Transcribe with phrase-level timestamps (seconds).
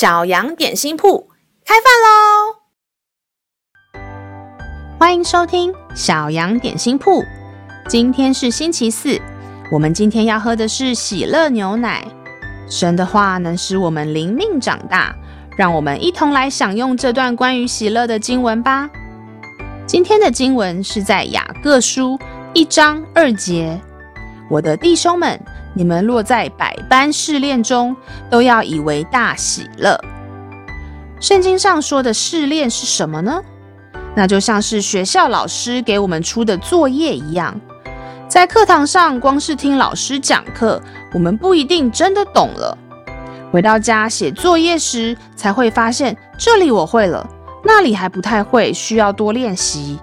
[0.00, 1.28] 小羊点心铺
[1.62, 2.56] 开饭喽！
[4.98, 7.22] 欢迎收听小羊点心铺。
[7.86, 9.20] 今天是星期四，
[9.70, 12.02] 我们今天要喝的是喜乐牛奶。
[12.66, 15.14] 神的话能使我们灵命长大，
[15.54, 18.88] 让我们一同来享用这段关于喜乐的经文吧。
[19.86, 22.18] 今天的经文是在雅各书
[22.54, 23.78] 一章二节。
[24.48, 25.38] 我的弟兄们，
[25.74, 27.96] 你们落在百般试炼中，
[28.28, 29.98] 都要以为大喜乐。
[31.20, 33.42] 圣经上说的试炼是什么呢？
[34.16, 37.60] 那就像是学校老师给我们出的作业一样，
[38.26, 42.76] 在课堂上光是听老师讲课，我们不一定真的懂了。
[43.52, 47.24] 回到家写作业时，才会发现这里我会了，
[47.64, 49.98] 那里还不太会，需要多练习。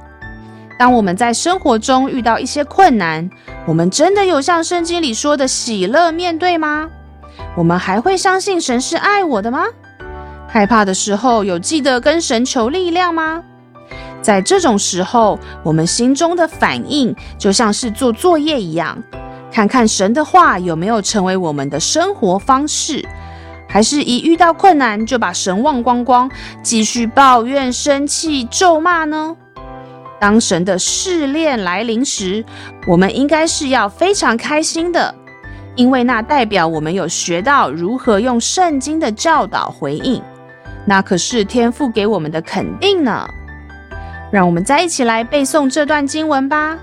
[0.78, 3.28] 当我们在生活中遇到一些困难，
[3.66, 6.88] 我们真的有像圣经里说的喜乐面对吗？
[7.56, 9.66] 我们还会相信神是爱我的吗？
[10.48, 13.44] 害怕的时候有记得跟神求力量吗？
[14.22, 19.02] 在这种时候，我们心中的反应就像是做作业一样，
[19.52, 23.04] 看看神的话有没有成为我们的生活方式，
[23.68, 26.30] 还是一遇到困难就把神忘光光，
[26.62, 29.36] 继续抱怨、生气、咒骂呢？
[30.20, 32.44] 当神的试炼来临时，
[32.88, 35.14] 我们应该是要非常开心的，
[35.76, 40.22] 因为那代表我们有学到如何用圣经的教导回应，
[40.86, 43.28] 那可是天父给我们的肯定呢。
[44.32, 46.76] 让我们再一起来背诵这段经文吧，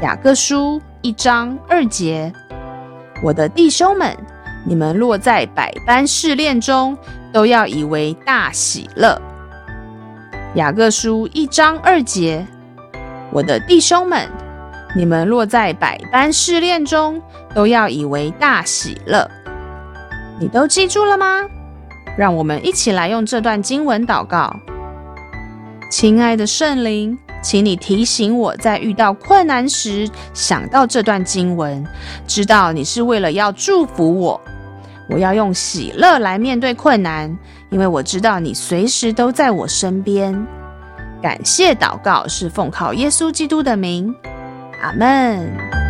[0.02, 2.32] 《雅各书》一章二节：
[3.22, 4.16] 我的弟兄们，
[4.64, 6.96] 你们落在百般试炼中，
[7.32, 9.20] 都要以为大喜乐。
[10.54, 12.46] 雅各书一章二节，
[13.32, 14.30] 我的弟兄们，
[14.94, 17.20] 你们落在百般试炼中，
[17.52, 19.28] 都要以为大喜乐。
[20.38, 21.42] 你都记住了吗？
[22.16, 24.54] 让我们一起来用这段经文祷告。
[25.90, 31.84] 亲爱的圣灵，请你提醒我在遇到困难时想到这段经文，
[32.28, 34.40] 知道你是为了要祝福我。
[35.08, 37.36] 我要用喜乐来面对困难，
[37.70, 40.34] 因为我知道你随时都在我身边。
[41.22, 44.14] 感谢祷告是奉靠耶稣基督的名，
[44.82, 45.83] 阿门。